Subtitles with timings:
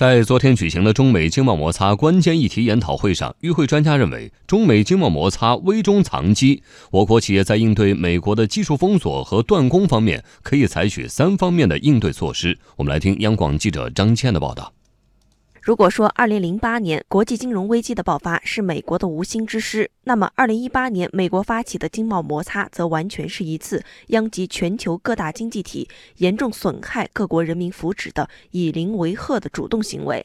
[0.00, 12.58] 在昨天举行的中美经贸摩擦关键议题研讨会上，与会专家认为，中美经贸摩擦危中藏机，我国企业在应对美国的技术封锁和断供方面，可以采取三方面的应对措施。
[12.76, 14.72] 我们来听央广记者张倩的报道。
[15.62, 25.86] 如果说2008年国际金融危机的爆发是美国的无心之失，那么2018年美国发起的经贸摩擦则完全是一次殃及全球各大经济体、
[26.16, 30.24] 严重损害各国人民福祉的以邻为壑的主动行为。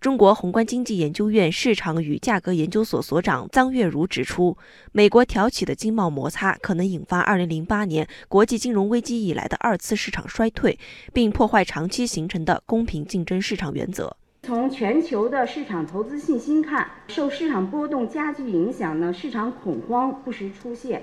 [0.00, 4.56] 中国宏观经济研究院市场与价格研究所所长臧月如指出，
[4.92, 10.78] 美国挑起的经贸摩擦可能引发2008年国际金融危机以来的二次市场衰退，
[11.12, 14.16] 并破坏长期形成的公平竞争市场原则。
[14.48, 21.02] 从全球的市场投资信心看，受市场波动加剧影响呢，市场恐慌不时出现，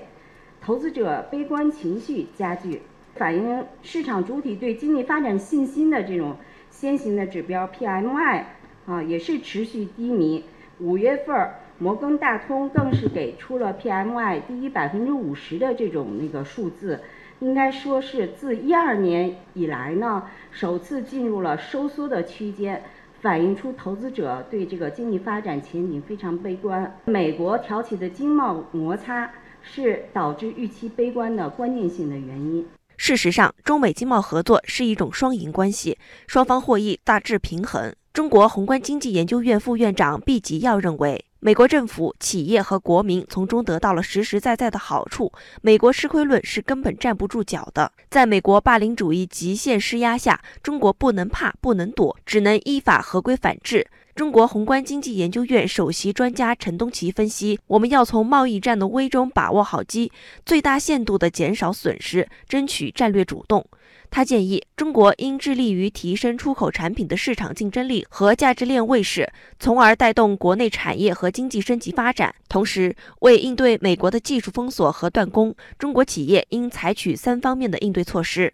[0.60, 2.82] 投资者悲观情绪加剧，
[3.14, 6.34] 反映市场主体对经济发展信心的这种
[6.70, 8.42] 先行的指标 PMI
[8.84, 10.42] 啊也是持续低迷。
[10.80, 16.98] 五月份，摩根大通更是给出了 PMI 低于百分之五十的这种那个数字，
[17.38, 22.82] 应该说是自一二年以来呢，首次进入了收缩的区间。
[23.26, 26.96] 反映出投资者对这个经济发展前景非常悲观。
[27.06, 29.28] 美国挑起的经贸摩擦
[29.60, 32.64] 是导致预期悲观的关键性的原因。
[32.96, 37.92] 事实上，中美经贸合作是一种双赢关系，双方获益大致平衡。
[38.12, 41.25] 中国宏观经济研究院副院长毕吉耀认为。
[41.38, 45.30] 美国政府、企业和国民从中得到了实实在在的好处。
[45.60, 47.92] 美国吃亏论是根本站不住脚的。
[48.10, 53.86] 在美国霸凌主义极限施压下，中国不能怕、不能躲，只能依法合规反制。
[54.14, 60.10] 中国宏观经济研究院首席专家陈东奇分析：我们要从贸易战的危中把握好机，
[60.46, 63.66] 最大限度地减少损失，争取战略主动。
[64.10, 72.34] 他建议中国应致力于提升出口产品的市场竞争力和价值链位势，从而带动国内产业和经济升级发展。
[72.48, 78.52] 同时，为应对美国的技术封锁和断供，中国企业应采取三方面的应对措施：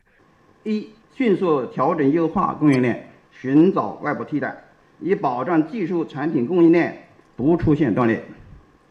[0.65, 4.65] 一、迅速调整优化供应链，寻找外部替代，
[5.01, 8.19] 以保障技术产品供应链不出现断裂；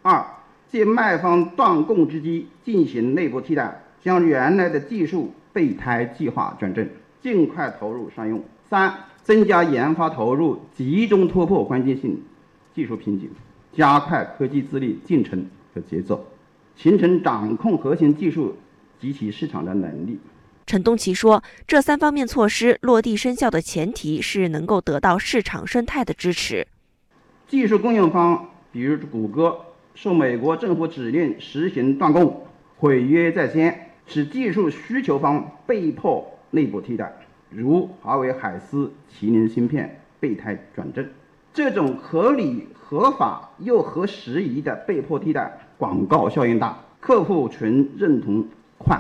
[0.02, 0.26] 二、
[0.72, 5.34] 借卖方断供之机进行内部替代，将原来的技术。
[5.54, 6.88] 备胎计划转正，
[7.22, 8.44] 尽快投入商用。
[8.70, 12.22] 三、增加研发投入，集中突破关键性
[12.74, 13.30] 技术瓶颈，
[13.74, 16.26] 加快科技自立进程和节奏，
[16.76, 18.56] 形成掌控核心技术
[19.00, 20.20] 及其市场的能力。
[20.66, 26.66] 陈东奇说，这三方面措施落地生效的前提是能够得到市场生态的支持。
[27.48, 29.58] 技术供应方，比如谷歌，
[29.94, 32.48] 受美国政府指令实行断供，
[32.78, 33.91] 毁约在先。
[34.12, 37.14] 使技术需求方被迫内部替代，
[37.50, 41.08] 如华为海思、麒麟芯片备胎转正，
[41.54, 48.46] 这种合理、合法又合时宜的被迫替代，广告效应大，客户群认同
[48.78, 49.00] 快，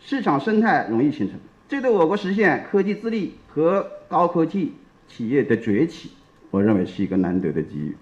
[0.00, 4.72] 市场生态容易形成，这对我国实现科技自立和高科技
[5.06, 6.10] 企业的崛起，
[6.50, 7.96] 我认为是一个难得的机遇。